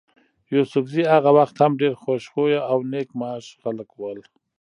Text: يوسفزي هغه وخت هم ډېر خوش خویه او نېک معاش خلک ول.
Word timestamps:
يوسفزي 0.53 1.03
هغه 1.13 1.29
وخت 1.37 1.55
هم 1.63 1.71
ډېر 1.81 1.93
خوش 2.01 2.23
خویه 2.31 2.61
او 2.71 2.77
نېک 2.91 3.09
معاش 3.19 3.45
خلک 3.61 3.89
ول. 3.95 4.19